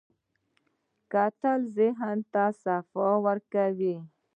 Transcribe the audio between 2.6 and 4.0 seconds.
صفا ورکوي